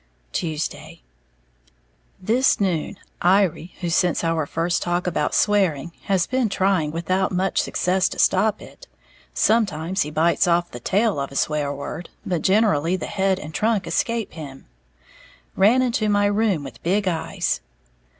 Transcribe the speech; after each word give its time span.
Tuesday. 0.31 1.03
This 2.19 2.59
noon, 2.59 2.97
Iry, 3.21 3.75
who 3.81 3.89
since 3.91 4.23
our 4.23 4.47
first 4.47 4.81
talk 4.81 5.05
about 5.05 5.35
swearing, 5.35 5.91
has 6.05 6.25
been 6.25 6.49
trying 6.49 6.89
without 6.89 7.31
much 7.31 7.61
success 7.61 8.09
to 8.09 8.17
stop 8.17 8.63
it 8.63 8.87
sometimes 9.35 10.01
he 10.01 10.09
bites 10.09 10.47
off 10.47 10.71
the 10.71 10.79
tail 10.79 11.19
of 11.19 11.31
a 11.31 11.35
swear 11.35 11.71
word, 11.71 12.09
but 12.25 12.41
generally 12.41 12.95
the 12.95 13.05
head 13.05 13.37
and 13.37 13.53
trunk 13.53 13.85
escape 13.85 14.33
him 14.33 14.65
ran 15.55 15.83
into 15.83 16.09
my 16.09 16.25
room 16.25 16.63
with 16.63 16.81
big 16.81 17.07
eyes. 17.07 17.61